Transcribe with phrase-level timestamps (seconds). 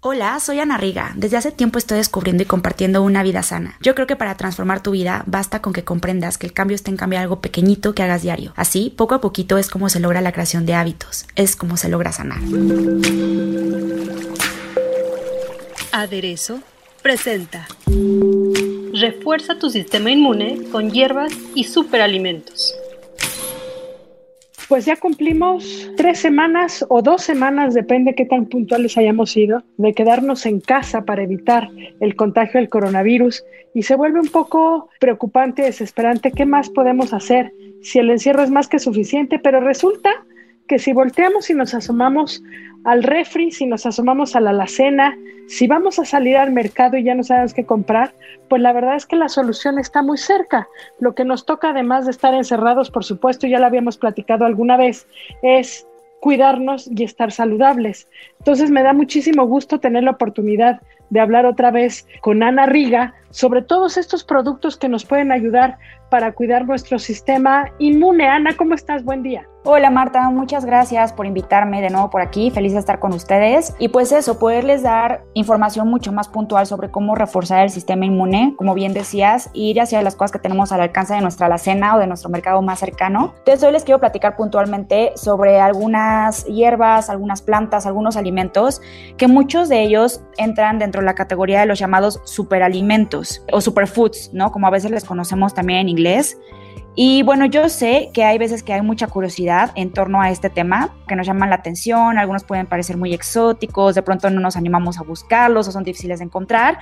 [0.00, 1.12] Hola, soy Ana Riga.
[1.16, 3.76] Desde hace tiempo estoy descubriendo y compartiendo una vida sana.
[3.80, 6.92] Yo creo que para transformar tu vida basta con que comprendas que el cambio está
[6.92, 8.52] en cambiar algo pequeñito que hagas diario.
[8.54, 11.88] Así, poco a poquito es como se logra la creación de hábitos, es como se
[11.88, 12.38] logra sanar.
[15.90, 16.60] Aderezo
[17.02, 17.66] presenta.
[18.94, 22.72] Refuerza tu sistema inmune con hierbas y superalimentos.
[24.68, 29.94] Pues ya cumplimos tres semanas o dos semanas, depende qué tan puntuales hayamos sido, de
[29.94, 31.70] quedarnos en casa para evitar
[32.00, 36.32] el contagio del coronavirus y se vuelve un poco preocupante desesperante.
[36.32, 39.38] ¿Qué más podemos hacer si el encierro es más que suficiente?
[39.38, 40.10] Pero resulta
[40.68, 42.42] que si volteamos y nos asomamos
[42.84, 45.16] al refri, si nos asomamos a la alacena,
[45.48, 48.12] si vamos a salir al mercado y ya no sabemos qué comprar,
[48.48, 50.68] pues la verdad es que la solución está muy cerca.
[51.00, 54.76] Lo que nos toca, además de estar encerrados, por supuesto, ya lo habíamos platicado alguna
[54.76, 55.06] vez,
[55.42, 55.86] es
[56.20, 58.08] cuidarnos y estar saludables.
[58.38, 60.80] Entonces me da muchísimo gusto tener la oportunidad
[61.10, 65.78] de hablar otra vez con Ana Riga sobre todos estos productos que nos pueden ayudar
[66.10, 68.26] para cuidar nuestro sistema inmune.
[68.26, 69.04] Ana, ¿cómo estás?
[69.04, 69.46] Buen día.
[69.64, 73.74] Hola Marta, muchas gracias por invitarme de nuevo por aquí, feliz de estar con ustedes
[73.78, 78.54] y pues eso, poderles dar información mucho más puntual sobre cómo reforzar el sistema inmune,
[78.56, 81.98] como bien decías, ir hacia las cosas que tenemos al alcance de nuestra alacena o
[81.98, 83.34] de nuestro mercado más cercano.
[83.38, 88.80] Entonces hoy les quiero platicar puntualmente sobre algunas hierbas, algunas plantas, algunos alimentos
[89.18, 94.30] que muchos de ellos entran dentro de la categoría de los llamados superalimentos o superfoods,
[94.32, 94.50] ¿no?
[94.50, 96.38] Como a veces les conocemos también en inglés.
[97.00, 100.50] Y bueno, yo sé que hay veces que hay mucha curiosidad en torno a este
[100.50, 104.56] tema, que nos llaman la atención, algunos pueden parecer muy exóticos, de pronto no nos
[104.56, 106.78] animamos a buscarlos o son difíciles de encontrar,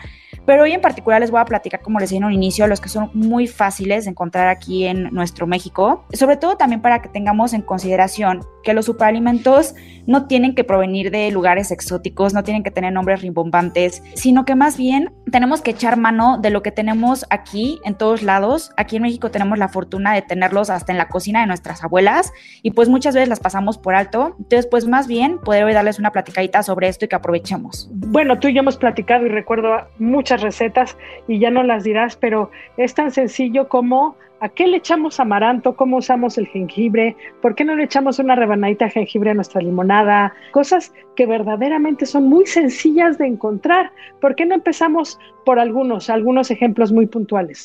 [0.47, 2.81] pero hoy en particular les voy a platicar, como les dije en un inicio, los
[2.81, 7.11] que son muy fáciles de encontrar aquí en nuestro México, sobre todo también para que
[7.11, 9.75] tengamos en consideración que los superalimentos
[10.07, 14.55] no tienen que provenir de lugares exóticos, no tienen que tener nombres rimbombantes, sino que
[14.55, 18.73] más bien tenemos que echar mano de lo que tenemos aquí en todos lados.
[18.77, 22.33] Aquí en México tenemos la fortuna de tenerlos hasta en la cocina de nuestras abuelas
[22.63, 24.35] y pues muchas veces las pasamos por alto.
[24.39, 27.89] Entonces, pues más bien poder darles una platicadita sobre esto y que aprovechemos.
[27.93, 30.97] Bueno, tú y yo hemos platicado y recuerdo muchas recetas
[31.29, 35.77] y ya no las dirás, pero es tan sencillo como ¿A qué le echamos amaranto?
[35.77, 37.17] ¿Cómo usamos el jengibre?
[37.41, 40.35] ¿Por qué no le echamos una rebanadita de jengibre a nuestra limonada?
[40.53, 43.93] Cosas que verdaderamente son muy sencillas de encontrar.
[44.21, 47.65] ¿Por qué no empezamos por algunos, algunos ejemplos muy puntuales?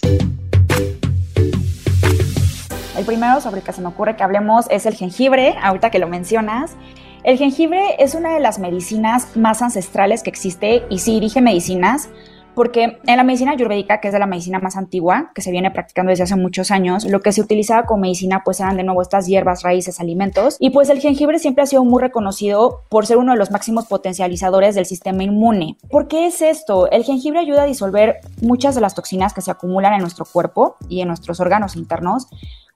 [2.97, 5.99] El primero sobre el que se me ocurre que hablemos es el jengibre, ahorita que
[5.99, 6.75] lo mencionas.
[7.23, 12.09] El jengibre es una de las medicinas más ancestrales que existe, y sí, dije medicinas,
[12.53, 15.71] porque en la medicina ayurvédica, que es de la medicina más antigua, que se viene
[15.71, 19.01] practicando desde hace muchos años, lo que se utilizaba como medicina pues eran de nuevo
[19.01, 23.17] estas hierbas, raíces, alimentos, y pues el jengibre siempre ha sido muy reconocido por ser
[23.17, 25.77] uno de los máximos potencializadores del sistema inmune.
[25.89, 26.89] ¿Por qué es esto?
[26.91, 30.75] El jengibre ayuda a disolver muchas de las toxinas que se acumulan en nuestro cuerpo
[30.89, 32.27] y en nuestros órganos internos,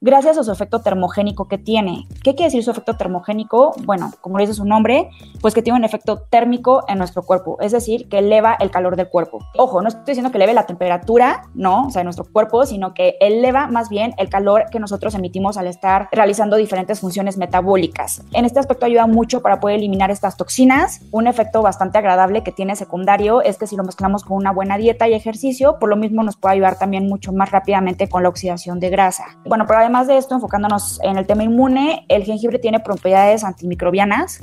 [0.01, 2.07] gracias a su efecto termogénico que tiene.
[2.23, 3.73] ¿Qué quiere decir su efecto termogénico?
[3.83, 5.09] Bueno, como dice su nombre,
[5.41, 8.95] pues que tiene un efecto térmico en nuestro cuerpo, es decir, que eleva el calor
[8.95, 9.39] del cuerpo.
[9.57, 12.93] Ojo, no estoy diciendo que eleve la temperatura, no, o sea, de nuestro cuerpo, sino
[12.93, 18.23] que eleva más bien el calor que nosotros emitimos al estar realizando diferentes funciones metabólicas.
[18.31, 21.01] En este aspecto ayuda mucho para poder eliminar estas toxinas.
[21.11, 24.77] Un efecto bastante agradable que tiene secundario es que si lo mezclamos con una buena
[24.77, 28.29] dieta y ejercicio, por lo mismo nos puede ayudar también mucho más rápidamente con la
[28.29, 29.25] oxidación de grasa.
[29.45, 34.41] Bueno, pero además de esto, enfocándonos en el tema inmune, el jengibre tiene propiedades antimicrobianas,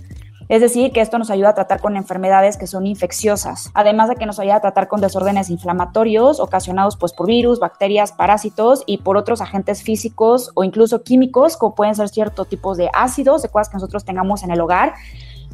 [0.49, 4.17] es decir, que esto nos ayuda a tratar con enfermedades que son infecciosas, además de
[4.17, 8.99] que nos ayuda a tratar con desórdenes inflamatorios ocasionados pues, por virus, bacterias, parásitos y
[8.99, 13.49] por otros agentes físicos o incluso químicos, como pueden ser ciertos tipos de ácidos, de
[13.49, 14.95] cosas que nosotros tengamos en el hogar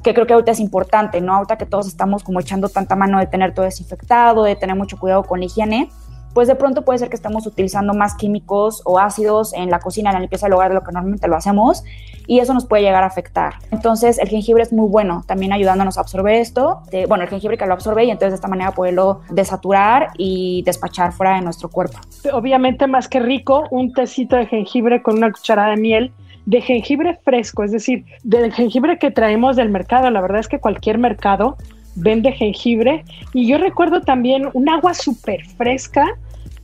[0.03, 1.35] que creo que ahorita es importante, ¿no?
[1.35, 4.97] Ahorita que todos estamos como echando tanta mano de tener todo desinfectado, de tener mucho
[4.97, 5.91] cuidado con la higiene,
[6.39, 10.11] pues de pronto puede ser que estemos utilizando más químicos o ácidos en la cocina,
[10.11, 11.83] en la limpieza del hogar de lo que normalmente lo hacemos
[12.29, 13.55] y eso nos puede llegar a afectar.
[13.73, 17.59] Entonces el jengibre es muy bueno, también ayudándonos a absorber esto, de, bueno, el jengibre
[17.59, 21.71] que lo absorbe y entonces de esta manera poderlo desaturar y despachar fuera de nuestro
[21.71, 21.99] cuerpo.
[22.33, 26.13] Obviamente más que rico, un tecito de jengibre con una cucharada de miel
[26.47, 30.09] de jengibre fresco, es decir, del jengibre que traemos del mercado.
[30.09, 31.57] La verdad es que cualquier mercado
[31.97, 33.05] vende jengibre.
[33.35, 36.07] Y yo recuerdo también un agua súper fresca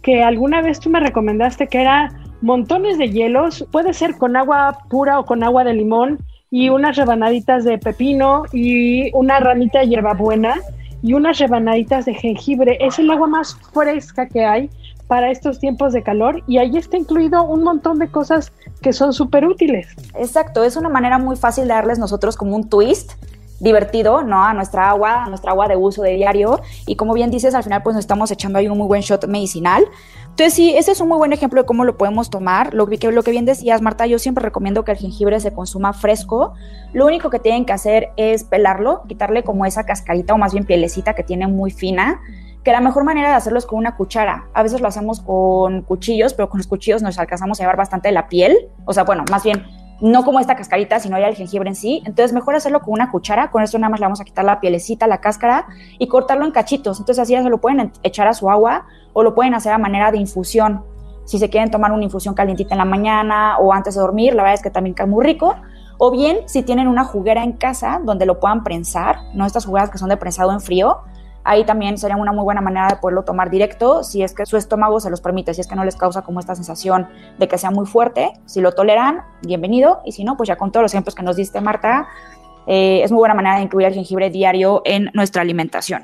[0.05, 2.13] que alguna vez tú me recomendaste que era
[2.43, 6.19] montones de hielos, puede ser con agua pura o con agua de limón
[6.51, 10.57] y unas rebanaditas de pepino y una ramita de hierbabuena
[11.03, 12.77] y unas rebanaditas de jengibre.
[12.81, 14.71] Es el agua más fresca que hay
[15.09, 18.53] para estos tiempos de calor y ahí está incluido un montón de cosas
[18.83, 19.89] que son súper útiles.
[20.19, 23.13] Exacto, es una manera muy fácil de darles nosotros como un twist
[23.61, 24.45] divertido, ¿no?
[24.45, 26.61] A nuestra agua, a nuestra agua de uso de diario.
[26.87, 29.27] Y como bien dices, al final pues nos estamos echando ahí un muy buen shot
[29.27, 29.85] medicinal.
[30.25, 32.75] Entonces sí, ese es un muy buen ejemplo de cómo lo podemos tomar.
[32.75, 35.93] Lo que, lo que bien decías, Marta, yo siempre recomiendo que el jengibre se consuma
[35.93, 36.55] fresco.
[36.93, 40.65] Lo único que tienen que hacer es pelarlo, quitarle como esa cascarita o más bien
[40.65, 42.21] pielecita que tiene muy fina
[42.65, 44.47] que la mejor manera de hacerlo es con una cuchara.
[44.55, 48.11] A veces lo hacemos con cuchillos, pero con los cuchillos nos alcanzamos a llevar bastante
[48.11, 48.71] la piel.
[48.87, 49.67] O sea, bueno, más bien
[50.01, 52.03] no como esta cascarita, sino ya el jengibre en sí.
[52.05, 53.51] Entonces, mejor hacerlo con una cuchara.
[53.51, 55.67] Con esto nada más le vamos a quitar la pielecita, la cáscara
[55.99, 56.99] y cortarlo en cachitos.
[56.99, 59.79] Entonces, así ya se lo pueden echar a su agua o lo pueden hacer a
[59.79, 60.83] manera de infusión.
[61.25, 64.43] Si se quieren tomar una infusión calientita en la mañana o antes de dormir, la
[64.43, 65.55] verdad es que también queda muy rico.
[65.97, 69.91] O bien, si tienen una juguera en casa donde lo puedan prensar, no estas jugueras
[69.91, 70.99] que son de prensado en frío,
[71.45, 74.57] ahí también sería una muy buena manera de poderlo tomar directo si es que su
[74.57, 77.07] estómago se los permite, si es que no les causa como esta sensación
[77.39, 78.33] de que sea muy fuerte.
[78.47, 80.01] Si lo toleran, bienvenido.
[80.05, 82.09] Y si no, pues ya con todos los ejemplos que nos diste, Marta,
[82.67, 86.03] eh, es muy buena manera de incluir el jengibre diario en nuestra alimentación.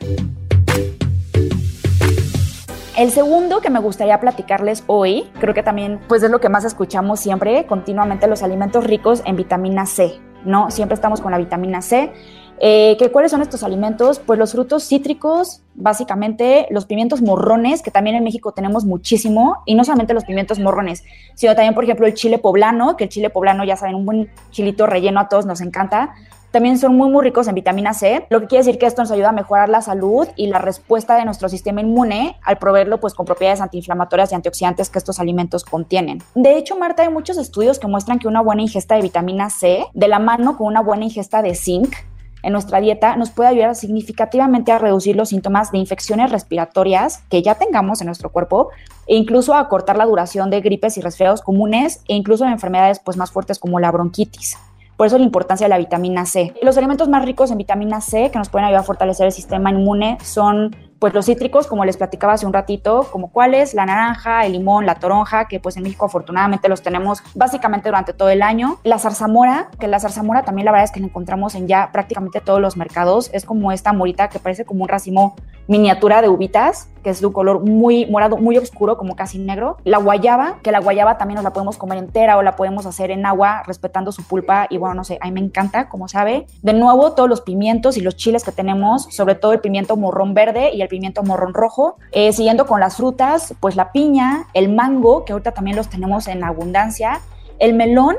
[2.96, 6.66] El segundo que me gustaría platicarles hoy, creo que también pues es lo que más
[6.66, 10.70] escuchamos siempre, continuamente los alimentos ricos en vitamina C, ¿no?
[10.70, 12.12] Siempre estamos con la vitamina C.
[12.62, 14.18] Eh, ¿Cuáles son estos alimentos?
[14.18, 19.74] Pues los frutos cítricos, básicamente los pimientos morrones, que también en México tenemos muchísimo, y
[19.74, 21.02] no solamente los pimientos morrones,
[21.34, 24.30] sino también, por ejemplo, el chile poblano, que el chile poblano, ya saben, un buen
[24.50, 26.14] chilito relleno a todos nos encanta.
[26.50, 29.12] También son muy, muy ricos en vitamina C, lo que quiere decir que esto nos
[29.12, 33.14] ayuda a mejorar la salud y la respuesta de nuestro sistema inmune al proveerlo pues,
[33.14, 36.20] con propiedades antiinflamatorias y antioxidantes que estos alimentos contienen.
[36.34, 39.86] De hecho, Marta, hay muchos estudios que muestran que una buena ingesta de vitamina C,
[39.94, 41.94] de la mano con una buena ingesta de zinc,
[42.42, 47.42] en nuestra dieta nos puede ayudar significativamente a reducir los síntomas de infecciones respiratorias que
[47.42, 48.70] ya tengamos en nuestro cuerpo
[49.06, 53.00] e incluso a cortar la duración de gripes y resfriados comunes e incluso de enfermedades
[53.00, 54.56] pues, más fuertes como la bronquitis.
[54.96, 56.52] Por eso la importancia de la vitamina C.
[56.60, 59.70] Los alimentos más ricos en vitamina C que nos pueden ayudar a fortalecer el sistema
[59.70, 64.44] inmune son pues los cítricos, como les platicaba hace un ratito, como cuáles, la naranja,
[64.44, 68.42] el limón, la toronja, que pues en México afortunadamente los tenemos básicamente durante todo el
[68.42, 68.78] año.
[68.84, 72.42] La zarzamora, que la zarzamora también la verdad es que la encontramos en ya prácticamente
[72.42, 73.30] todos los mercados.
[73.32, 75.36] Es como esta morita que parece como un racimo
[75.68, 79.76] miniatura de uvitas, que es de un color muy morado, muy oscuro, como casi negro.
[79.84, 83.10] La guayaba, que la guayaba también nos la podemos comer entera o la podemos hacer
[83.10, 84.66] en agua respetando su pulpa.
[84.70, 86.46] Y bueno, no sé, a mí me encanta, como sabe.
[86.62, 90.34] De nuevo, todos los pimientos y los chiles que tenemos, sobre todo el pimiento morrón
[90.34, 91.96] verde y el pimiento morrón rojo.
[92.12, 96.28] Eh, siguiendo con las frutas, pues la piña, el mango, que ahorita también los tenemos
[96.28, 97.20] en abundancia,
[97.58, 98.16] el melón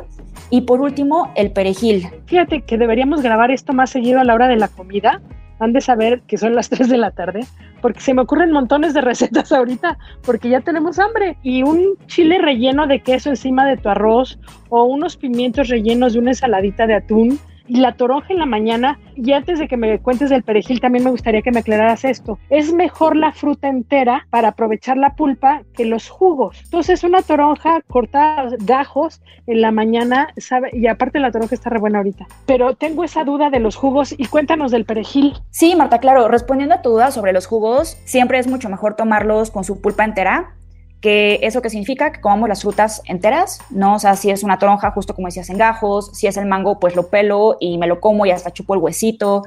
[0.50, 2.10] y por último el perejil.
[2.26, 5.22] Fíjate que deberíamos grabar esto más seguido a la hora de la comida.
[5.62, 7.46] Han de saber que son las 3 de la tarde,
[7.82, 11.38] porque se me ocurren montones de recetas ahorita, porque ya tenemos hambre.
[11.44, 14.38] Y un chile relleno de queso encima de tu arroz,
[14.68, 19.00] o unos pimientos rellenos de una ensaladita de atún, la toronja en la mañana.
[19.16, 22.40] Y antes de que me cuentes del perejil, también me gustaría que me aclararas esto.
[22.50, 26.60] Es mejor la fruta entera para aprovechar la pulpa que los jugos.
[26.64, 31.80] Entonces, una toronja cortada gajos en la mañana, sabe, y aparte la toronja está re
[31.80, 32.26] buena ahorita.
[32.46, 35.34] Pero tengo esa duda de los jugos y cuéntanos del perejil.
[35.50, 39.52] Sí, Marta, claro, respondiendo a tu duda sobre los jugos, siempre es mucho mejor tomarlos
[39.52, 40.56] con su pulpa entera
[41.02, 43.96] que eso que significa que comamos las frutas enteras, ¿no?
[43.96, 46.80] O sea, si es una toronja, justo como decías, en gajos, si es el mango,
[46.80, 49.44] pues lo pelo y me lo como y hasta chupo el huesito,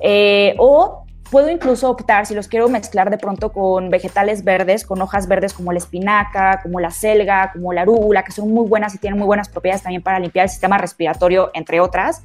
[0.00, 5.00] eh, o puedo incluso optar, si los quiero mezclar de pronto con vegetales verdes, con
[5.00, 8.94] hojas verdes como la espinaca, como la selga, como la arúgula, que son muy buenas
[8.94, 12.22] y tienen muy buenas propiedades también para limpiar el sistema respiratorio, entre otras,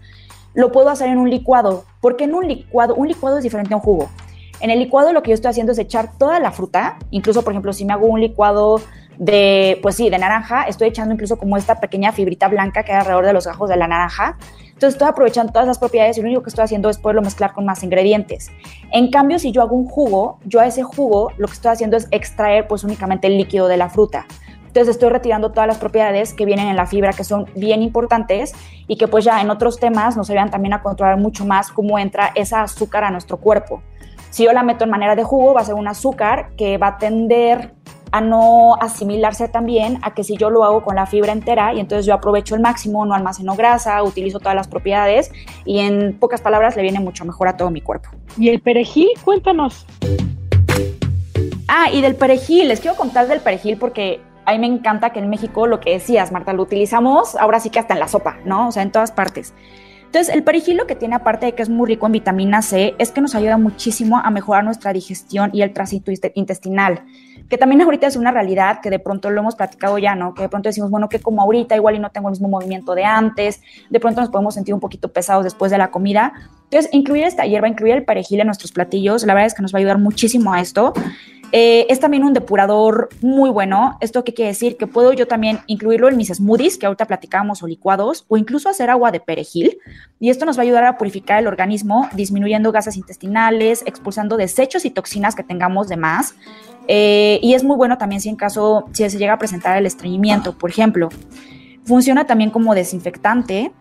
[0.54, 3.78] lo puedo hacer en un licuado, porque en un licuado, un licuado es diferente a
[3.78, 4.10] un jugo.
[4.64, 7.52] En el licuado lo que yo estoy haciendo es echar toda la fruta, incluso por
[7.52, 8.80] ejemplo si me hago un licuado
[9.18, 13.00] de, pues sí, de naranja, estoy echando incluso como esta pequeña fibrita blanca que hay
[13.00, 14.38] alrededor de los gajos de la naranja.
[14.68, 17.52] Entonces estoy aprovechando todas las propiedades y lo único que estoy haciendo es poderlo mezclar
[17.52, 18.52] con más ingredientes.
[18.94, 21.98] En cambio, si yo hago un jugo, yo a ese jugo lo que estoy haciendo
[21.98, 24.26] es extraer pues únicamente el líquido de la fruta.
[24.68, 28.54] Entonces estoy retirando todas las propiedades que vienen en la fibra que son bien importantes
[28.88, 32.00] y que pues ya en otros temas nos ayudan también a controlar mucho más cómo
[32.00, 33.84] entra esa azúcar a nuestro cuerpo.
[34.34, 36.88] Si yo la meto en manera de jugo, va a ser un azúcar que va
[36.88, 37.76] a tender
[38.12, 41.80] a no asimilarse también a que si yo lo hago con la fibra entera y
[41.80, 45.32] entonces yo aprovecho el máximo, no almaceno grasa, utilizo todas las propiedades
[45.66, 48.10] y en pocas palabras le viene mucho mejor a todo mi cuerpo.
[48.36, 49.10] ¿Y el perejil?
[49.24, 49.86] Cuéntanos.
[51.68, 55.20] Ah, y del perejil, les quiero contar del perejil porque a mí me encanta que
[55.20, 58.38] en México lo que decías, Marta, lo utilizamos ahora sí que hasta en la sopa,
[58.46, 58.70] ¿no?
[58.70, 59.54] O sea, en todas partes.
[60.14, 63.10] Entonces, el perejil que tiene, aparte de que es muy rico en vitamina C, es
[63.10, 67.04] que nos ayuda muchísimo a mejorar nuestra digestión y el tránsito intestinal,
[67.50, 70.36] que también ahorita es una realidad que de pronto lo hemos platicado ya, ¿no?
[70.36, 72.94] Que de pronto decimos, bueno, que como ahorita igual y no tengo el mismo movimiento
[72.94, 76.34] de antes, de pronto nos podemos sentir un poquito pesados después de la comida.
[76.74, 79.76] Entonces, incluir esta hierba, incluir el perejil en nuestros platillos, la verdad es que nos
[79.76, 80.94] va a ayudar muchísimo a esto.
[81.52, 83.96] Eh, es también un depurador muy bueno.
[84.02, 84.76] ¿Esto qué quiere decir?
[84.76, 88.70] Que puedo yo también incluirlo en mis smoothies, que ahorita platicábamos, o licuados, o incluso
[88.70, 89.78] hacer agua de perejil.
[90.20, 94.84] Y esto nos va a ayudar a purificar el organismo, disminuyendo gases intestinales, expulsando desechos
[94.84, 96.34] y toxinas que tengamos de más.
[96.88, 99.86] Eh, y es muy bueno también si en caso, si se llega a presentar el
[99.86, 101.10] estreñimiento, por ejemplo.
[101.86, 103.72] Funciona también como desinfectante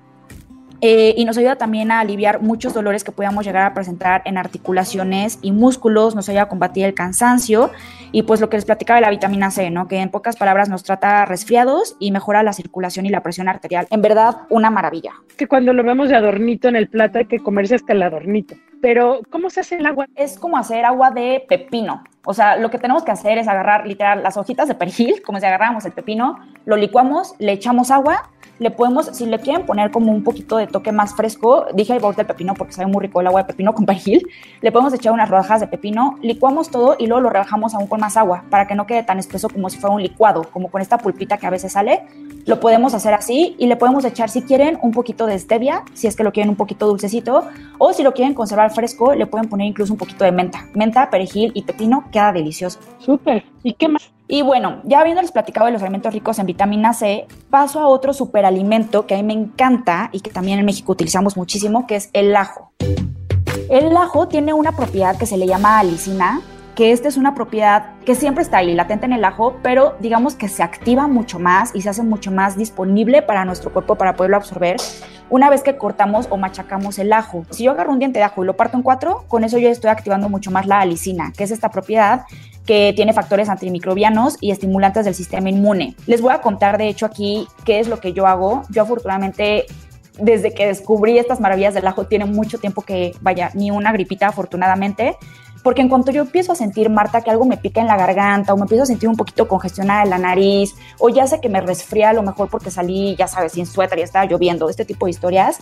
[0.84, 4.36] eh, y nos ayuda también a aliviar muchos dolores que podamos llegar a presentar en
[4.36, 7.70] articulaciones y músculos, nos ayuda a combatir el cansancio
[8.10, 9.86] y pues lo que les platicaba de la vitamina C, ¿no?
[9.86, 13.86] Que en pocas palabras nos trata resfriados y mejora la circulación y la presión arterial.
[13.90, 15.12] En verdad, una maravilla.
[15.36, 18.56] Que cuando lo vemos de adornito en el plato hay que comerse hasta el adornito.
[18.82, 20.08] Pero, ¿cómo se hace el agua?
[20.16, 22.02] Es como hacer agua de pepino.
[22.26, 25.38] O sea, lo que tenemos que hacer es agarrar literal las hojitas de perejil, como
[25.38, 28.28] si agarráramos el pepino, lo licuamos, le echamos agua
[28.62, 32.00] le podemos, si le quieren poner como un poquito de toque más fresco, dije el
[32.00, 34.26] borde del pepino porque sabe muy rico el agua de pepino con perejil,
[34.60, 38.00] le podemos echar unas rodajas de pepino, licuamos todo y luego lo rebajamos aún con
[38.00, 40.80] más agua para que no quede tan espeso como si fuera un licuado, como con
[40.80, 42.02] esta pulpita que a veces sale.
[42.44, 46.06] Lo podemos hacer así y le podemos echar, si quieren, un poquito de stevia, si
[46.08, 47.46] es que lo quieren un poquito dulcecito,
[47.78, 50.66] o si lo quieren conservar fresco, le pueden poner incluso un poquito de menta.
[50.74, 52.80] Menta, perejil y pepino queda delicioso.
[52.98, 53.44] Súper.
[53.62, 54.10] ¿Y qué más?
[54.26, 58.12] Y bueno, ya habiéndoles platicado de los alimentos ricos en vitamina C, paso a otro
[58.12, 62.10] superalimento que a mí me encanta y que también en México utilizamos muchísimo, que es
[62.12, 62.72] el ajo.
[63.68, 66.40] El ajo tiene una propiedad que se le llama alicina,
[66.74, 70.34] que esta es una propiedad que siempre está ahí, latente en el ajo, pero digamos
[70.34, 74.16] que se activa mucho más y se hace mucho más disponible para nuestro cuerpo para
[74.16, 74.76] poderlo absorber
[75.28, 77.46] una vez que cortamos o machacamos el ajo.
[77.50, 79.68] Si yo agarro un diente de ajo y lo parto en cuatro, con eso yo
[79.68, 82.24] estoy activando mucho más la alicina, que es esta propiedad
[82.66, 85.96] que tiene factores antimicrobianos y estimulantes del sistema inmune.
[86.06, 88.62] Les voy a contar, de hecho, aquí qué es lo que yo hago.
[88.70, 89.66] Yo afortunadamente
[90.18, 94.28] desde que descubrí estas maravillas del ajo, tiene mucho tiempo que, vaya, ni una gripita
[94.28, 95.16] afortunadamente,
[95.62, 98.52] porque en cuanto yo empiezo a sentir, Marta, que algo me pica en la garganta
[98.52, 101.48] o me empiezo a sentir un poquito congestionada en la nariz o ya sé que
[101.48, 104.84] me resfría a lo mejor porque salí, ya sabes, sin suéter y estaba lloviendo, este
[104.84, 105.58] tipo de historias,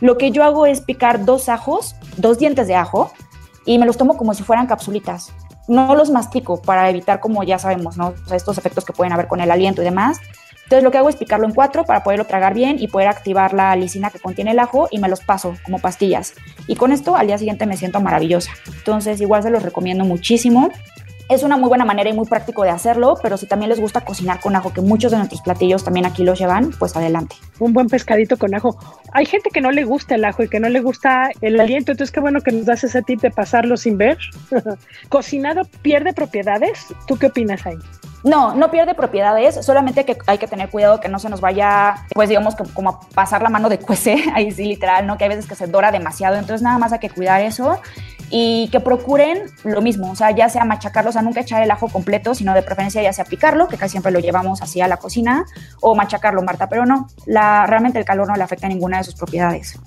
[0.00, 3.12] lo que yo hago es picar dos ajos, dos dientes de ajo
[3.64, 5.32] y me los tomo como si fueran capsulitas
[5.68, 8.14] no los mastico para evitar, como ya sabemos, ¿no?
[8.32, 10.18] estos efectos que pueden haber con el aliento y demás.
[10.72, 13.52] Entonces lo que hago es picarlo en cuatro para poderlo tragar bien y poder activar
[13.52, 16.32] la lisina que contiene el ajo y me los paso como pastillas.
[16.66, 18.52] Y con esto al día siguiente me siento maravillosa.
[18.78, 20.70] Entonces igual se los recomiendo muchísimo.
[21.32, 24.02] Es una muy buena manera y muy práctico de hacerlo, pero si también les gusta
[24.02, 27.36] cocinar con ajo, que muchos de nuestros platillos también aquí los llevan, pues adelante.
[27.58, 28.76] Un buen pescadito con ajo.
[29.12, 31.92] Hay gente que no le gusta el ajo y que no le gusta el aliento,
[31.92, 34.18] entonces qué bueno que nos das ese tip de pasarlo sin ver.
[35.08, 36.88] ¿Cocinado pierde propiedades?
[37.06, 37.78] ¿Tú qué opinas ahí?
[38.24, 41.94] No, no pierde propiedades, solamente que hay que tener cuidado que no se nos vaya,
[42.12, 45.16] pues digamos, como a pasar la mano de cuece, ahí sí literal, ¿no?
[45.16, 47.80] Que hay veces que se dora demasiado, entonces nada más hay que cuidar eso
[48.34, 51.70] y que procuren lo mismo, o sea, ya sea machacarlo, o sea, nunca echar el
[51.70, 54.88] ajo completo, sino de preferencia ya sea picarlo, que casi siempre lo llevamos así a
[54.88, 55.44] la cocina,
[55.82, 59.04] o machacarlo, Marta, pero no, la, realmente el calor no le afecta a ninguna de
[59.04, 59.78] sus propiedades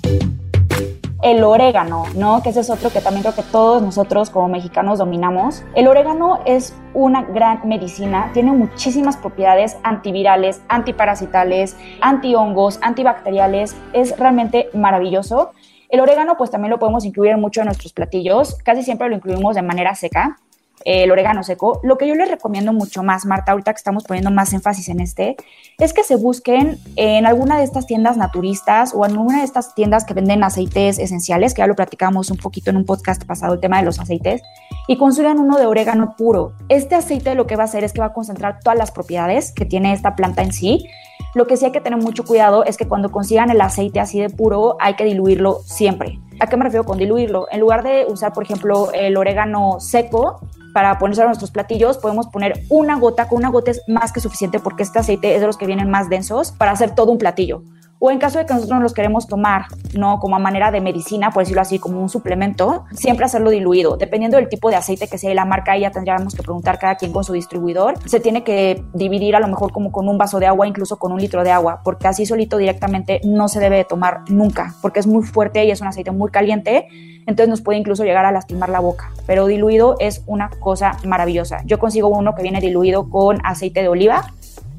[1.26, 2.44] el orégano, ¿no?
[2.44, 5.64] Que ese es otro que también creo que todos nosotros como mexicanos dominamos.
[5.74, 14.70] El orégano es una gran medicina, tiene muchísimas propiedades antivirales, antiparasitales, antihongos, antibacteriales, es realmente
[14.76, 15.52] maravilloso.
[15.96, 19.56] El orégano pues también lo podemos incluir mucho en nuestros platillos, casi siempre lo incluimos
[19.56, 20.38] de manera seca,
[20.84, 21.80] el orégano seco.
[21.84, 25.00] Lo que yo les recomiendo mucho más, Marta, ahorita que estamos poniendo más énfasis en
[25.00, 25.38] este,
[25.78, 29.74] es que se busquen en alguna de estas tiendas naturistas o en alguna de estas
[29.74, 33.54] tiendas que venden aceites esenciales, que ya lo platicamos un poquito en un podcast pasado,
[33.54, 34.42] el tema de los aceites,
[34.90, 36.52] y consigan uno de orégano puro.
[36.68, 39.54] Este aceite lo que va a hacer es que va a concentrar todas las propiedades
[39.54, 40.90] que tiene esta planta en sí
[41.36, 44.22] lo que sí hay que tener mucho cuidado es que cuando consigan el aceite así
[44.22, 46.20] de puro, hay que diluirlo siempre.
[46.40, 47.48] ¿A qué me refiero con diluirlo?
[47.52, 50.40] En lugar de usar, por ejemplo, el orégano seco
[50.74, 54.22] para ponerse a nuestros platillos, podemos poner una gota, con una gota es más que
[54.22, 57.18] suficiente porque este aceite es de los que vienen más densos para hacer todo un
[57.18, 57.64] platillo.
[58.00, 61.32] O en caso de que nosotros los queremos tomar, no como a manera de medicina,
[61.32, 63.98] por decirlo así, como un suplemento, siempre hacerlo diluido.
[63.98, 66.96] Dependiendo del tipo de aceite que sea y la marca, ya tendríamos que preguntar cada
[66.96, 67.96] quien con su distribuidor.
[68.06, 71.12] Se tiene que dividir a lo mejor como con un vaso de agua, incluso con
[71.12, 75.00] un litro de agua, porque así solito directamente no se debe de tomar nunca, porque
[75.00, 76.88] es muy fuerte y es un aceite muy caliente
[77.28, 79.12] entonces nos puede incluso llegar a lastimar la boca.
[79.26, 81.62] Pero diluido es una cosa maravillosa.
[81.66, 84.34] Yo consigo uno que viene diluido con aceite de oliva,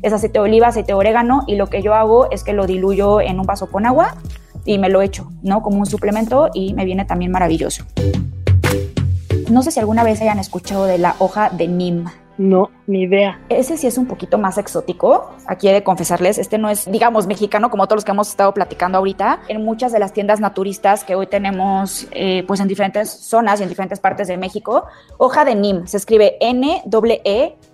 [0.08, 2.66] es aceite de oliva, aceite de orégano y lo que yo hago es que lo
[2.66, 4.16] diluyo en un vaso con agua
[4.64, 5.62] y me lo echo, ¿no?
[5.62, 7.84] Como un suplemento y me viene también maravilloso.
[9.50, 12.06] No sé si alguna vez hayan escuchado de la hoja de Nim.
[12.38, 13.40] No, ni idea.
[13.48, 15.30] Ese sí es un poquito más exótico.
[15.46, 18.52] Aquí he de confesarles, este no es, digamos, mexicano como todos los que hemos estado
[18.52, 19.40] platicando ahorita.
[19.48, 23.62] En muchas de las tiendas naturistas que hoy tenemos, eh, pues en diferentes zonas y
[23.62, 24.84] en diferentes partes de México,
[25.16, 26.36] hoja de NIM, se escribe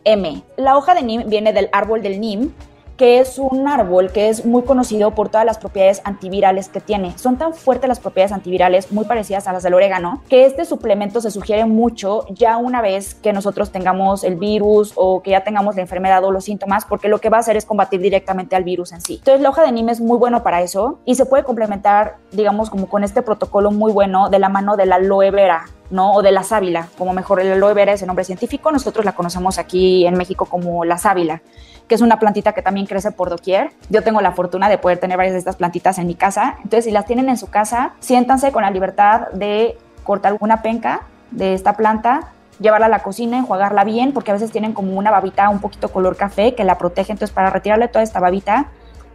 [0.04, 0.42] N-E-M.
[0.56, 2.52] La hoja de NIM viene del árbol del NIM,
[2.96, 7.16] que es un árbol que es muy conocido por todas las propiedades antivirales que tiene.
[7.18, 11.20] Son tan fuertes las propiedades antivirales, muy parecidas a las del orégano, que este suplemento
[11.20, 15.76] se sugiere mucho ya una vez que nosotros tengamos el virus o que ya tengamos
[15.76, 18.64] la enfermedad o los síntomas, porque lo que va a hacer es combatir directamente al
[18.64, 19.16] virus en sí.
[19.18, 22.70] Entonces la hoja de Nime es muy bueno para eso y se puede complementar, digamos,
[22.70, 25.64] como con este protocolo muy bueno de la mano de la aloe vera.
[25.90, 26.12] ¿no?
[26.12, 29.12] O de la sábila, como mejor el aloe vera es el nombre científico, nosotros la
[29.12, 31.42] conocemos aquí en México como la sábila
[31.88, 33.70] que es una plantita que también crece por doquier.
[33.90, 36.56] Yo tengo la fortuna de poder tener varias de estas plantitas en mi casa.
[36.58, 41.02] Entonces, si las tienen en su casa, siéntanse con la libertad de cortar una penca
[41.30, 45.10] de esta planta, llevarla a la cocina, enjuagarla bien, porque a veces tienen como una
[45.10, 47.12] babita un poquito color café que la protege.
[47.12, 48.66] Entonces, para retirarle toda esta babita,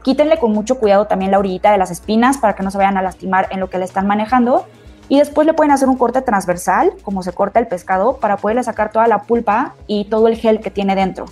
[0.04, 2.98] quítenle con mucho cuidado también la orillita de las espinas para que no se vayan
[2.98, 4.66] a lastimar en lo que le están manejando.
[5.10, 8.64] Y después le pueden hacer un corte transversal, como se corta el pescado, para poderle
[8.64, 11.26] sacar toda la pulpa y todo el gel que tiene dentro.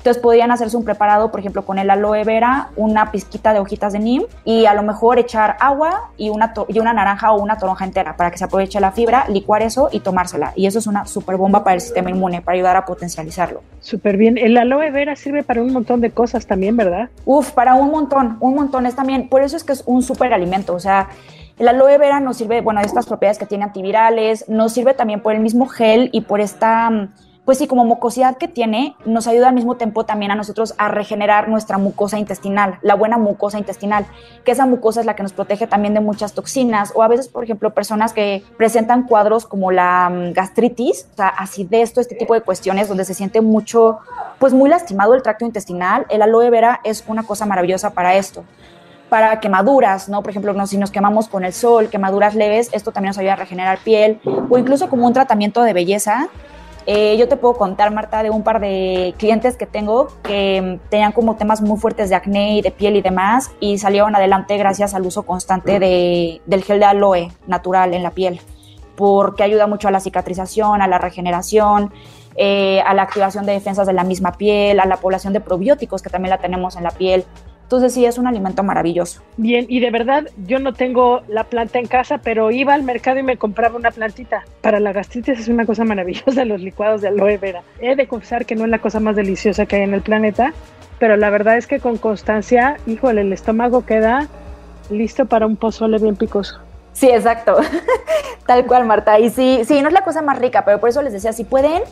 [0.00, 3.92] Entonces podrían hacerse un preparado, por ejemplo, con el aloe vera, una pizquita de hojitas
[3.92, 7.58] de neem y a lo mejor echar agua y una, y una naranja o una
[7.58, 10.54] toronja entera para que se aproveche la fibra, licuar eso y tomársela.
[10.56, 13.60] Y eso es una super bomba para el sistema inmune, para ayudar a potencializarlo.
[13.80, 14.38] Súper bien.
[14.38, 17.10] El aloe vera sirve para un montón de cosas también, ¿verdad?
[17.26, 19.28] Uf, para un montón, un montón es también.
[19.28, 20.72] Por eso es que es un súper alimento.
[20.72, 21.08] O sea,
[21.58, 25.20] el aloe vera nos sirve, bueno, de estas propiedades que tiene antivirales, nos sirve también
[25.20, 27.08] por el mismo gel y por esta mm,
[27.44, 30.88] pues sí, como mucosidad que tiene, nos ayuda al mismo tiempo también a nosotros a
[30.88, 34.06] regenerar nuestra mucosa intestinal, la buena mucosa intestinal,
[34.44, 37.28] que esa mucosa es la que nos protege también de muchas toxinas o a veces,
[37.28, 42.14] por ejemplo, personas que presentan cuadros como la mm, gastritis, o sea, acidez, todo este
[42.14, 43.98] tipo de cuestiones donde se siente mucho,
[44.38, 48.44] pues muy lastimado el tracto intestinal, el aloe vera es una cosa maravillosa para esto
[49.08, 50.22] para quemaduras, ¿no?
[50.22, 53.36] Por ejemplo, si nos quemamos con el sol, quemaduras leves, esto también nos ayuda a
[53.36, 56.28] regenerar piel, o incluso como un tratamiento de belleza,
[56.92, 61.12] eh, yo te puedo contar, Marta, de un par de clientes que tengo que tenían
[61.12, 64.92] como temas muy fuertes de acné y de piel y demás y salieron adelante gracias
[64.92, 68.40] al uso constante de, del gel de aloe natural en la piel,
[68.96, 71.92] porque ayuda mucho a la cicatrización, a la regeneración,
[72.34, 76.02] eh, a la activación de defensas de la misma piel, a la población de probióticos
[76.02, 77.24] que también la tenemos en la piel.
[77.70, 79.22] Entonces sí, es un alimento maravilloso.
[79.36, 83.20] Bien, y de verdad yo no tengo la planta en casa, pero iba al mercado
[83.20, 84.44] y me compraba una plantita.
[84.60, 87.62] Para la gastritis es una cosa maravillosa los licuados de aloe vera.
[87.80, 90.52] He de confesar que no es la cosa más deliciosa que hay en el planeta,
[90.98, 94.26] pero la verdad es que con constancia, híjole, el estómago queda
[94.90, 96.58] listo para un pozole bien picoso.
[96.92, 97.56] Sí, exacto.
[98.46, 99.20] Tal cual, Marta.
[99.20, 101.44] Y sí, sí, no es la cosa más rica, pero por eso les decía, si
[101.44, 101.82] pueden,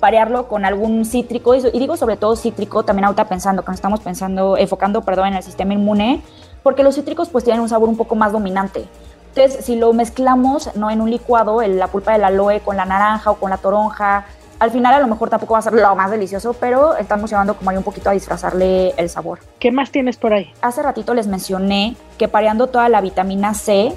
[0.00, 4.00] parearlo con algún cítrico, y, digo sobre todo cítrico, también ahorita pensando, que nos estamos
[4.00, 6.22] pensando, enfocando, perdón, en el sistema inmune,
[6.62, 8.86] porque los cítricos pues tienen un sabor un poco más dominante.
[9.34, 13.30] Entonces, si lo mezclamos no en un licuado, la pulpa del aloe con la naranja
[13.30, 14.24] o con la toronja,
[14.58, 17.54] al final a lo mejor tampoco va a ser lo más delicioso, pero estamos llevando
[17.54, 19.40] como ahí un poquito a disfrazarle el sabor.
[19.58, 20.52] ¿Qué más tienes por ahí?
[20.62, 23.92] Hace ratito les mencioné que pareando toda la vitamina C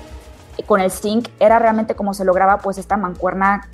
[0.66, 3.70] con el zinc era realmente como se lograba pues esta mancuerna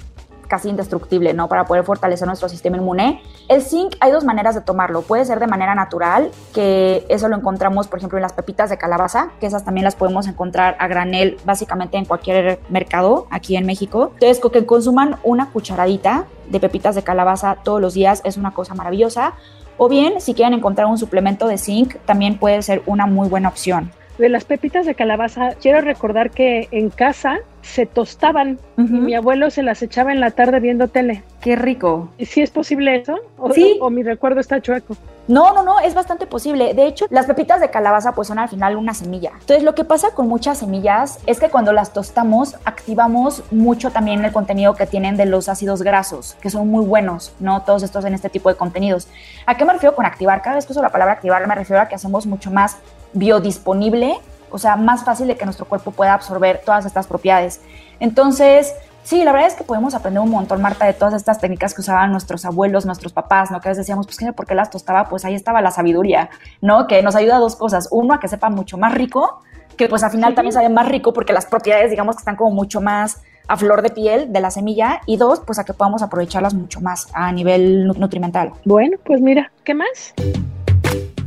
[0.48, 1.48] casi indestructible, ¿no?
[1.48, 3.22] Para poder fortalecer nuestro sistema inmune.
[3.48, 5.02] El zinc hay dos maneras de tomarlo.
[5.02, 8.78] Puede ser de manera natural, que eso lo encontramos, por ejemplo, en las pepitas de
[8.78, 13.66] calabaza, que esas también las podemos encontrar a granel básicamente en cualquier mercado aquí en
[13.66, 14.12] México.
[14.14, 18.54] Entonces, con que consuman una cucharadita de pepitas de calabaza todos los días es una
[18.54, 19.34] cosa maravillosa.
[19.78, 23.50] O bien, si quieren encontrar un suplemento de zinc, también puede ser una muy buena
[23.50, 23.92] opción.
[24.18, 29.50] De las pepitas de calabaza, quiero recordar que en casa se tostaban y mi abuelo
[29.50, 31.24] se las echaba en la tarde viendo tele.
[31.42, 32.10] Qué rico.
[32.18, 33.16] ¿Y si es posible eso?
[33.38, 33.78] ¿O, sí.
[33.82, 34.96] o, mi recuerdo está chueco?
[35.28, 36.76] No, no, no, es bastante posible.
[36.76, 39.32] De hecho, las pepitas de calabaza pues son al final una semilla.
[39.34, 44.24] Entonces, lo que pasa con muchas semillas es que cuando las tostamos activamos mucho también
[44.24, 47.64] el contenido que tienen de los ácidos grasos, que son muy buenos, ¿no?
[47.64, 49.08] Todos estos en este tipo de contenidos.
[49.48, 50.44] ¿A qué me refiero con activar?
[50.44, 52.78] Cada vez que uso la palabra activar me refiero a que hacemos mucho más
[53.14, 54.20] biodisponible
[54.52, 57.62] o sea, más fácil de que nuestro cuerpo pueda absorber todas estas propiedades.
[58.00, 58.74] Entonces,
[59.06, 61.82] Sí, la verdad es que podemos aprender un montón, Marta, de todas estas técnicas que
[61.82, 63.62] usaban nuestros abuelos, nuestros papás, ¿no?
[63.62, 65.08] Que a veces decíamos, pues, ¿por qué las tostaba?
[65.10, 66.88] Pues ahí estaba la sabiduría, ¿no?
[66.88, 67.88] Que nos ayuda a dos cosas.
[67.92, 69.44] Uno, a que sepa mucho más rico,
[69.78, 72.50] que pues al final también sabe más rico porque las propiedades, digamos, que están como
[72.50, 75.02] mucho más a flor de piel de la semilla.
[75.06, 78.54] Y dos, pues a que podamos aprovecharlas mucho más a nivel nutrimental.
[78.66, 80.16] Bueno, pues mira, ¿qué más?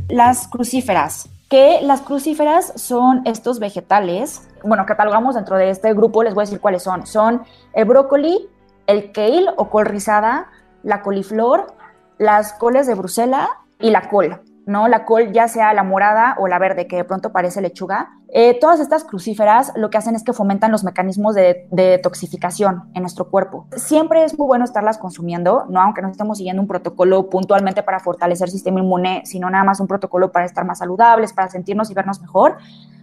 [0.09, 6.35] Las crucíferas que las crucíferas son estos vegetales, bueno, catalogamos dentro de este grupo, les
[6.35, 7.07] voy a decir cuáles son.
[7.07, 8.47] Son el brócoli,
[8.85, 10.47] el kale o col rizada,
[10.83, 11.73] la coliflor,
[12.19, 14.39] las coles de Bruselas y la col.
[14.69, 14.87] ¿no?
[14.87, 18.11] La col, ya sea la morada o la verde, que de pronto parece lechuga.
[18.29, 23.01] Eh, todas estas crucíferas lo que hacen es que fomentan los mecanismos de, detoxificación en
[23.01, 23.67] nuestro cuerpo.
[23.75, 25.81] Siempre es muy bueno estarlas consumiendo, ¿no?
[25.81, 29.79] Aunque no estemos siguiendo un protocolo puntualmente para fortalecer el sistema inmune, sino nada más
[29.79, 32.57] un protocolo para estar más saludables, para sentirnos y vernos mejor.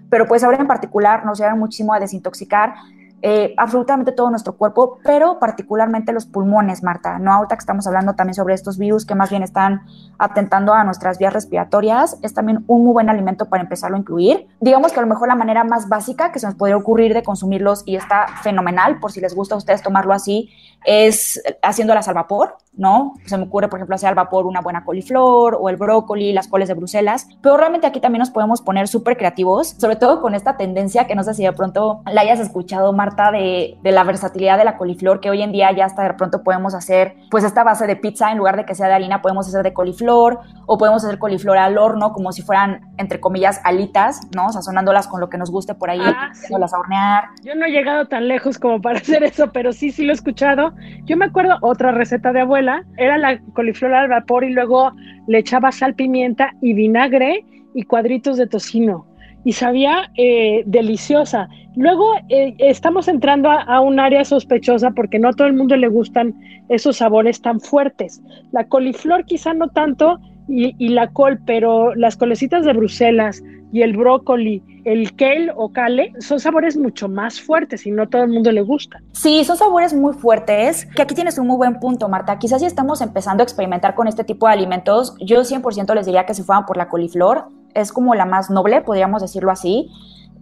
[0.08, 2.74] Pero pues ahora en particular nos ayudan muchísimo a desintoxicar
[3.22, 7.18] eh, absolutamente todo nuestro cuerpo, pero particularmente los pulmones, Marta.
[7.18, 9.82] No ahorita que estamos hablando también sobre estos virus que más bien están
[10.18, 14.46] atentando a nuestras vías respiratorias, es también un muy buen alimento para empezarlo a incluir.
[14.60, 17.22] Digamos que a lo mejor la manera más básica que se nos podría ocurrir de
[17.22, 20.50] consumirlos y está fenomenal, por si les gusta a ustedes tomarlo así,
[20.84, 23.14] es haciéndolas al vapor, ¿no?
[23.24, 26.48] Se me ocurre, por ejemplo, hacer al vapor una buena coliflor o el brócoli, las
[26.48, 30.34] coles de Bruselas, pero realmente aquí también nos podemos poner súper creativos, sobre todo con
[30.34, 34.04] esta tendencia que no sé si de pronto la hayas escuchado, Marta, de, de, la
[34.04, 37.44] versatilidad de la coliflor, que hoy en día ya hasta de pronto podemos hacer, pues
[37.44, 40.40] esta base de pizza, en lugar de que sea de harina, podemos hacer de coliflor
[40.66, 44.50] o podemos hacer coliflor al horno como si fueran, entre comillas, alitas, ¿no?
[44.50, 47.24] Sazonándolas con lo que nos guste por ahí, ah, las a hornear.
[47.44, 50.14] Yo no he llegado tan lejos como para hacer eso, pero sí, sí lo he
[50.14, 50.72] escuchado.
[51.04, 54.92] Yo me acuerdo otra receta de abuela, era la coliflor al vapor y luego
[55.26, 59.05] le echaba sal, pimienta y vinagre y cuadritos de tocino.
[59.46, 61.48] Y sabía eh, deliciosa.
[61.76, 65.88] Luego eh, estamos entrando a, un área sospechosa porque no a todo el mundo le
[65.88, 66.34] gustan
[66.68, 68.20] esos sabores tan fuertes.
[68.50, 73.82] La coliflor quizá no tanto y, y la col, pero las colecitas de Bruselas, y
[73.82, 78.30] el brócoli, el kale o kale, son sabores mucho más fuertes y no todo el
[78.30, 79.02] mundo le gusta.
[79.12, 82.38] Sí, son sabores muy fuertes, que aquí tienes un muy buen punto, Marta.
[82.38, 86.24] Quizás si estamos empezando a experimentar con este tipo de alimentos, yo 100% les diría
[86.24, 89.90] que se fueran por la coliflor, es como la más noble, podríamos decirlo así.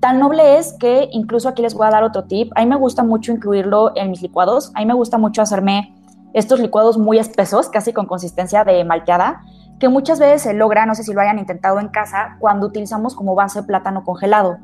[0.01, 2.53] Tan noble es que incluso aquí les voy a dar otro tip.
[2.57, 4.71] A mí me gusta mucho incluirlo en mis licuados.
[4.75, 5.95] A mí me gusta mucho hacerme
[6.33, 9.43] estos licuados muy espesos, casi con consistencia de malteada
[9.79, 13.15] que muchas veces se logra, no sé si lo hayan intentado en casa, cuando utilizamos
[13.15, 14.59] como base plátano congelado.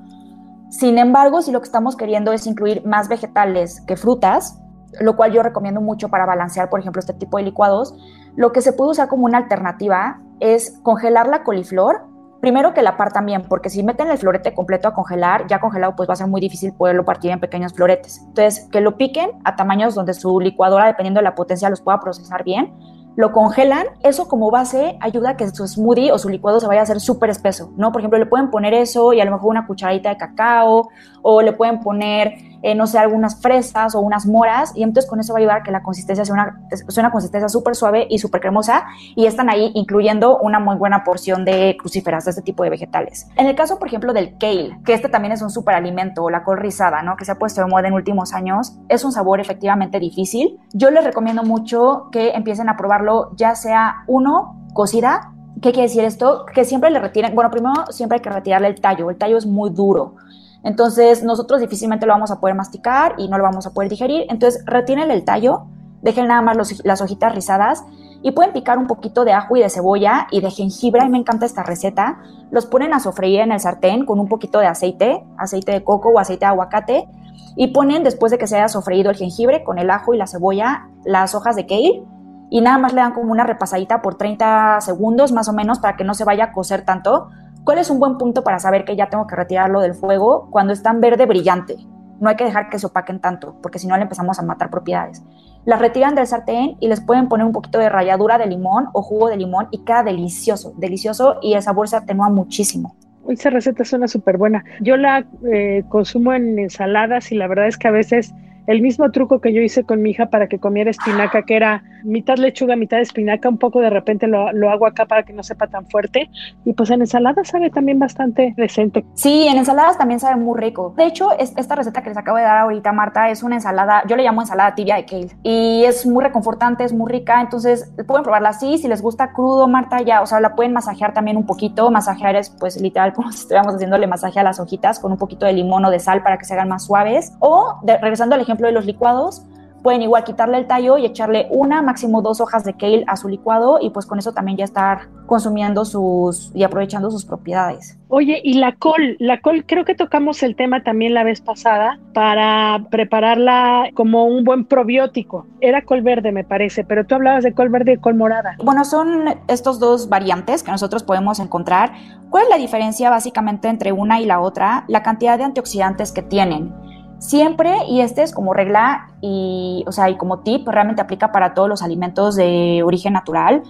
[0.71, 4.61] Sin embargo, si lo que estamos queriendo es incluir más vegetales que frutas,
[5.01, 7.95] lo cual yo recomiendo mucho para balancear, por ejemplo, este tipo de licuados,
[8.37, 12.07] lo que se puede usar como una alternativa es congelar la coliflor.
[12.41, 15.95] Primero que la partan bien, porque si meten el florete completo a congelar, ya congelado,
[15.95, 18.23] pues va a ser muy difícil poderlo partir en pequeños floretes.
[18.27, 22.01] Entonces, que lo piquen a tamaños donde su licuadora, dependiendo de la potencia, los pueda
[22.01, 22.73] procesar bien
[23.17, 26.81] lo congelan, eso como base ayuda a que su smoothie o su licuado se vaya
[26.81, 27.93] a hacer súper espeso, ¿no?
[27.93, 30.89] Por ejemplo, le pueden poner eso y a lo mejor una cucharadita de cacao
[31.23, 35.21] o le pueden poner eh, no sé, algunas fresas o unas moras, y entonces con
[35.21, 38.07] eso va a ayudar a que la consistencia sea una, sea una consistencia súper suave
[38.11, 38.85] y súper cremosa,
[39.17, 43.29] y están ahí incluyendo una muy buena porción de crucíferas, de este tipo de vegetales.
[43.37, 46.31] En el caso, por ejemplo, del kale, que este también es un súper alimento, o
[46.31, 47.17] la col rizada, ¿no?
[47.17, 50.59] Que se ha puesto de moda en últimos años, es un sabor efectivamente difícil.
[50.73, 56.05] Yo les recomiendo mucho que empiecen a probarlo, ya sea uno, cocida, ¿Qué quiere decir
[56.05, 56.47] esto?
[56.55, 59.45] Que siempre le retiren, bueno, primero siempre hay que retirarle el tallo, el tallo es
[59.45, 60.15] muy duro.
[60.63, 64.27] Entonces, nosotros difícilmente lo vamos a poder masticar y no lo vamos a poder digerir.
[64.29, 65.67] Entonces, retienen el tallo,
[66.03, 67.85] dejen nada más las hojitas rizadas
[68.23, 71.01] y pueden picar un poquito de ajo y de cebolla y de jengibre.
[71.01, 72.19] A mí me encanta esta receta.
[72.51, 76.11] Los ponen a sofreír en el sartén con un poquito de aceite, aceite de coco
[76.11, 77.09] o aceite de aguacate.
[77.57, 80.27] Y ponen, después de que se haya sofreído el jengibre con el ajo y la
[80.27, 82.05] cebolla, las hojas de kale.
[82.51, 85.97] Y nada más le dan como una repasadita por 30 segundos más o menos para
[85.97, 87.29] que no se vaya a cocer tanto
[87.65, 90.49] ¿Cuál es un buen punto para saber que ya tengo que retirarlo del fuego?
[90.51, 91.77] Cuando está verde brillante.
[92.19, 94.71] No hay que dejar que se opaquen tanto, porque si no le empezamos a matar
[94.71, 95.23] propiedades.
[95.65, 99.03] Las retiran del sartén y les pueden poner un poquito de ralladura de limón o
[99.03, 102.95] jugo de limón y queda delicioso, delicioso y el sabor se atenúa muchísimo.
[103.29, 104.65] Esa receta suena súper buena.
[104.81, 108.35] Yo la eh, consumo en ensaladas y la verdad es que a veces
[108.67, 111.83] el mismo truco que yo hice con mi hija para que comiera espinaca, que era
[112.05, 115.43] mitad lechuga, mitad espinaca, un poco de repente lo, lo hago acá para que no
[115.43, 116.31] sepa tan fuerte.
[116.65, 119.05] Y pues en ensalada sabe también bastante decente.
[119.15, 120.95] Sí, en ensaladas también sabe muy rico.
[120.97, 124.17] De hecho, esta receta que les acabo de dar ahorita, Marta, es una ensalada, yo
[124.17, 125.29] le llamo ensalada tibia de kale.
[125.43, 128.79] Y es muy reconfortante, es muy rica, entonces pueden probarla así.
[128.79, 131.91] Si les gusta crudo, Marta, ya, o sea, la pueden masajear también un poquito.
[131.91, 135.47] Masajear es pues literal como si estuviéramos haciéndole masaje a las hojitas con un poquito
[135.47, 137.33] de limón o de sal para que se hagan más suaves.
[137.41, 139.45] O, regresando al ejemplo de los licuados,
[139.83, 143.29] pueden igual quitarle el tallo y echarle una, máximo dos hojas de kale a su
[143.29, 147.97] licuado y pues con eso también ya estar consumiendo sus y aprovechando sus propiedades.
[148.09, 152.01] Oye, y la col, la col creo que tocamos el tema también la vez pasada
[152.13, 155.47] para prepararla como un buen probiótico.
[155.61, 158.57] Era col verde, me parece, pero tú hablabas de col verde y col morada.
[158.63, 161.93] Bueno, son estos dos variantes que nosotros podemos encontrar.
[162.31, 164.85] ¿Cuál es la diferencia básicamente entre una y la otra?
[164.89, 166.73] La cantidad de antioxidantes que tienen.
[167.21, 171.53] Siempre, y este es como regla y, o sea, y como tip, realmente aplica para
[171.53, 173.63] todos los alimentos de origen natural,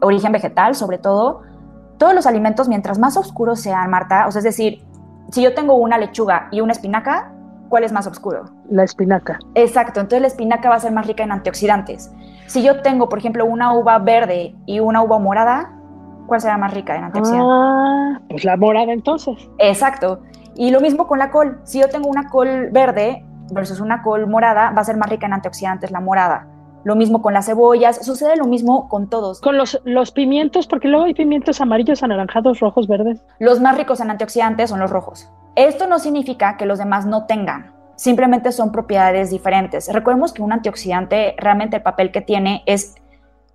[0.00, 1.42] origen vegetal sobre todo.
[1.98, 4.84] Todos los alimentos, mientras más oscuros sean, Marta, o sea, es decir,
[5.32, 7.32] si yo tengo una lechuga y una espinaca,
[7.68, 8.44] ¿cuál es más oscuro?
[8.70, 9.40] La espinaca.
[9.56, 12.12] Exacto, entonces la espinaca va a ser más rica en antioxidantes.
[12.46, 15.72] Si yo tengo, por ejemplo, una uva verde y una uva morada,
[16.28, 17.48] ¿cuál será más rica en antioxidantes?
[17.50, 19.36] Ah, pues la morada entonces.
[19.58, 20.20] Exacto.
[20.56, 21.60] Y lo mismo con la col.
[21.64, 25.26] Si yo tengo una col verde versus una col morada, va a ser más rica
[25.26, 26.46] en antioxidantes la morada.
[26.84, 29.40] Lo mismo con las cebollas, sucede lo mismo con todos.
[29.40, 33.24] Con los, los pimientos, porque luego hay pimientos amarillos, anaranjados, rojos, verdes.
[33.38, 35.30] Los más ricos en antioxidantes son los rojos.
[35.56, 39.90] Esto no significa que los demás no tengan, simplemente son propiedades diferentes.
[39.92, 42.96] Recordemos que un antioxidante realmente el papel que tiene es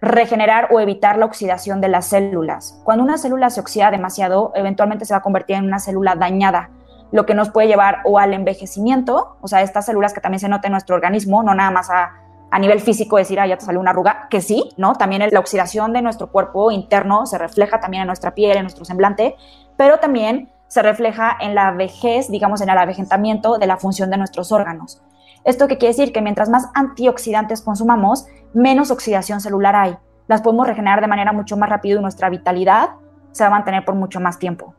[0.02, 2.82] regenerar o evitar la oxidación de las células.
[2.84, 6.70] Cuando una célula se oxida demasiado, eventualmente se va a convertir en una célula dañada
[7.12, 10.50] lo que nos puede llevar o al envejecimiento, o sea, estas células que también se
[10.50, 12.12] notan en nuestro organismo, no nada más a,
[12.52, 14.93] a nivel físico decir, ah, ya te salió una arruga, que sí, ¿no?
[14.93, 18.86] También la oxidación de nuestro cuerpo interno se refleja también en nuestra piel, en nuestro
[18.86, 19.36] semblante,
[19.78, 24.17] pero también se refleja en la vejez, digamos, en el avejentamiento de la función de
[24.17, 25.02] nuestros órganos.
[25.43, 26.13] ¿Esto qué quiere decir?
[26.13, 29.98] Que mientras más antioxidantes consumamos, menos oxidación celular hay.
[30.28, 32.89] Las podemos regenerar de manera mucho más rápida y nuestra vitalidad
[33.32, 34.76] se va a mantener por mucho más tiempo.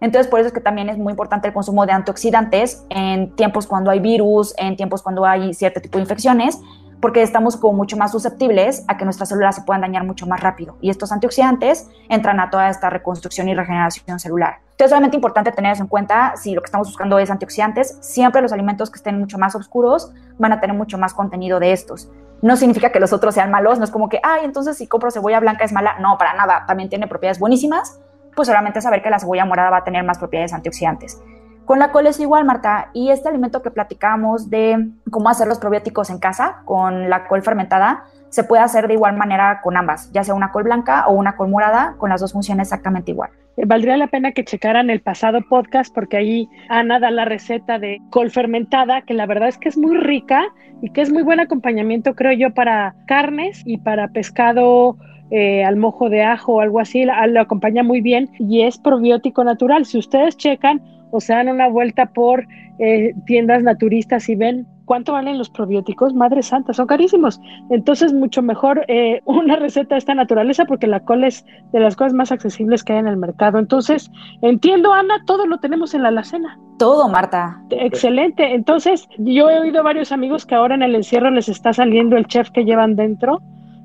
[0.00, 3.66] Entonces, por eso es que también es muy importante el consumo de antioxidantes en tiempos
[3.66, 6.58] cuando hay virus, en tiempos cuando hay cierto tipo de infecciones,
[7.00, 10.40] porque estamos como mucho más susceptibles a que nuestras células se puedan dañar mucho más
[10.40, 10.76] rápido.
[10.80, 14.58] Y estos antioxidantes entran a toda esta reconstrucción y regeneración celular.
[14.72, 16.34] Entonces, es realmente importante tener eso en cuenta.
[16.36, 20.12] Si lo que estamos buscando es antioxidantes, siempre los alimentos que estén mucho más oscuros
[20.38, 22.08] van a tener mucho más contenido de estos.
[22.42, 25.10] No significa que los otros sean malos, no es como que, ay, entonces si compro
[25.10, 25.98] cebolla blanca es mala.
[26.00, 26.64] No, para nada.
[26.66, 28.00] También tiene propiedades buenísimas
[28.34, 31.20] pues solamente saber que la cebolla morada va a tener más propiedades antioxidantes.
[31.64, 35.60] Con la col es igual, Marta, y este alimento que platicamos de cómo hacer los
[35.60, 40.10] probióticos en casa con la col fermentada, se puede hacer de igual manera con ambas,
[40.12, 43.30] ya sea una col blanca o una col morada, con las dos funciones exactamente igual.
[43.56, 48.00] Valdría la pena que checaran el pasado podcast porque ahí Ana da la receta de
[48.10, 50.46] col fermentada, que la verdad es que es muy rica
[50.82, 54.96] y que es muy buen acompañamiento, creo yo, para carnes y para pescado
[55.30, 59.44] eh, al mojo de ajo o algo así, lo acompaña muy bien y es probiótico
[59.44, 59.84] natural.
[59.84, 62.46] Si ustedes checan o se dan una vuelta por
[62.78, 67.40] eh, tiendas naturistas y ven cuánto valen los probióticos, madre santa, son carísimos.
[67.70, 71.94] Entonces, mucho mejor eh, una receta de esta naturaleza porque la col es de las
[71.94, 73.60] cosas más accesibles que hay en el mercado.
[73.60, 74.10] Entonces,
[74.42, 76.58] entiendo, Ana, todo lo tenemos en la alacena.
[76.78, 77.62] Todo, Marta.
[77.70, 78.54] Excelente.
[78.54, 82.26] Entonces, yo he oído varios amigos que ahora en el encierro les está saliendo el
[82.26, 83.40] chef que llevan dentro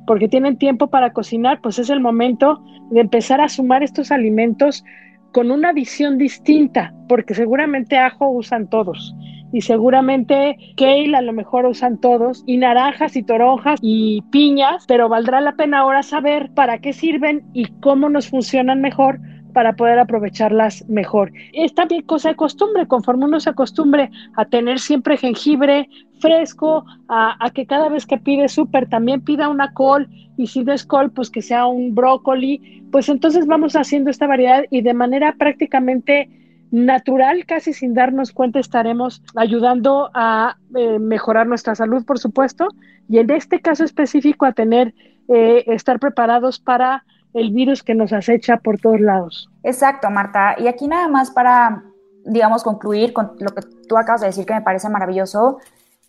[0.05, 4.83] porque tienen tiempo para cocinar, pues es el momento de empezar a sumar estos alimentos
[5.31, 9.15] con una visión distinta, porque seguramente ajo usan todos
[9.51, 15.07] y seguramente kale a lo mejor usan todos y naranjas y toronjas y piñas, pero
[15.07, 19.19] valdrá la pena ahora saber para qué sirven y cómo nos funcionan mejor
[19.55, 21.31] para poder aprovecharlas mejor.
[21.53, 25.87] Es también cosa de costumbre, conforme uno se acostumbre a tener siempre jengibre
[26.19, 30.73] fresco, a, que cada vez que pide súper también pida una col y si no
[30.73, 34.93] es col, pues que sea un brócoli, pues entonces vamos haciendo esta variedad y de
[34.93, 36.29] manera prácticamente
[36.71, 42.67] natural, casi sin darnos cuenta, estaremos ayudando a eh, mejorar nuestra salud, por supuesto,
[43.07, 44.93] y en este caso específico a tener,
[45.29, 47.05] eh, estar preparados para
[47.35, 49.49] el virus que nos acecha por todos lados.
[49.61, 50.55] Exacto, Marta.
[50.57, 51.83] Y aquí nada más para,
[52.25, 55.59] digamos, concluir con lo que tú acabas de decir que me parece maravilloso,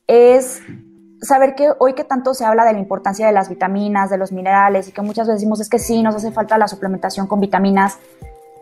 [0.07, 0.63] es
[1.21, 4.31] saber que hoy que tanto se habla de la importancia de las vitaminas, de los
[4.31, 7.41] minerales y que muchas veces decimos es que sí, nos hace falta la suplementación con
[7.41, 7.99] vitaminas.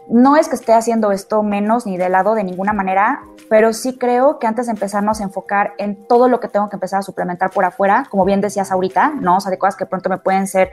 [0.09, 3.99] No es que esté haciendo esto menos ni de lado de ninguna manera, pero sí
[3.99, 7.03] creo que antes de empezarnos a enfocar en todo lo que tengo que empezar a
[7.03, 9.37] suplementar por afuera, como bien decías ahorita, ¿no?
[9.37, 10.71] O sea, de cosas que pronto me pueden ser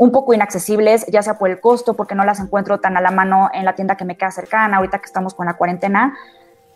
[0.00, 3.10] un poco inaccesibles, ya sea por el costo, porque no las encuentro tan a la
[3.10, 6.16] mano en la tienda que me queda cercana, ahorita que estamos con la cuarentena,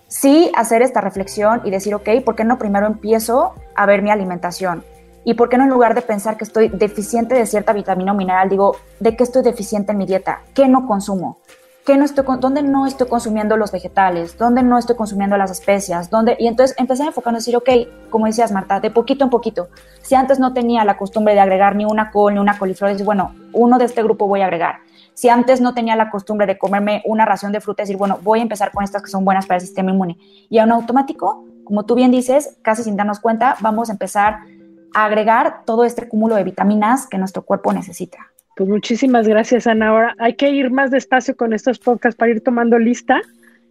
[0.08, 4.10] sí hacer esta reflexión y decir, ok, ¿por qué no primero empiezo a ver mi
[4.10, 4.84] alimentación?
[5.24, 8.14] ¿Y por qué no en lugar de pensar que estoy deficiente de cierta vitamina o
[8.14, 10.42] mineral, digo, ¿de qué estoy deficiente en mi dieta?
[10.52, 11.38] ¿Qué no consumo?
[11.85, 14.38] ¿Qué no estoy, ¿Dónde no estoy consumiendo los vegetales?
[14.38, 16.09] ¿Dónde no estoy consumiendo las especias?
[16.09, 16.35] ¿Dónde?
[16.40, 17.68] Y entonces empecé a enfocarme a decir, ok,
[18.09, 19.68] como decías Marta, de poquito en poquito.
[20.01, 23.05] Si antes no tenía la costumbre de agregar ni una col ni una coliflor, decir,
[23.05, 24.77] bueno, uno de este grupo voy a agregar.
[25.12, 28.38] Si antes no tenía la costumbre de comerme una ración de fruta, decir, bueno, voy
[28.38, 30.16] a empezar con estas que son buenas para el sistema inmune.
[30.49, 34.38] Y a un automático, como tú bien dices, casi sin darnos cuenta, vamos a empezar
[34.94, 38.34] agregar todo este cúmulo de vitaminas que nuestro cuerpo necesita.
[38.57, 39.88] Pues muchísimas gracias, Ana.
[39.88, 43.21] Ahora hay que ir más despacio con estos podcasts para ir tomando lista,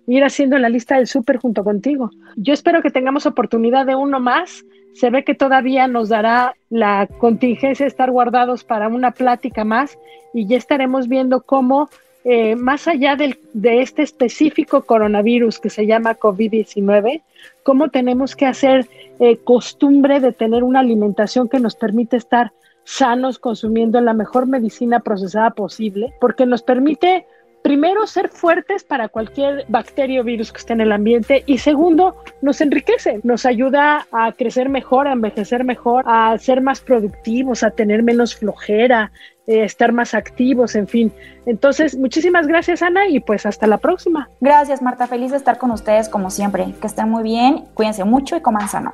[0.08, 2.12] ir haciendo la lista del súper junto contigo.
[2.36, 4.66] Yo espero que tengamos oportunidad de uno más.
[4.94, 9.98] Se ve que todavía nos dará la contingencia de estar guardados para una plática más
[10.34, 11.90] y ya estaremos viendo cómo,
[12.26, 17.22] eh, más allá de este específico coronavirus que se llama COVID-19,
[17.64, 18.88] cómo tenemos que hacer
[19.20, 22.52] eh, costumbre de tener una alimentación que nos permite estar
[22.84, 27.26] sanos, consumiendo la mejor medicina procesada posible, porque nos permite
[27.64, 32.18] primero ser fuertes para cualquier bacteria o virus que esté en el ambiente y segundo
[32.42, 37.72] nos enriquece, nos ayuda a crecer mejor, a envejecer mejor, a ser más productivos, a
[37.72, 39.12] tener menos flojera,
[39.48, 41.12] eh, estar más activos, en fin.
[41.46, 44.30] Entonces, muchísimas gracias Ana y pues hasta la próxima.
[44.42, 46.74] Gracias Marta, feliz de estar con ustedes como siempre.
[46.82, 48.94] Que estén muy bien, cuídense mucho y coman sano.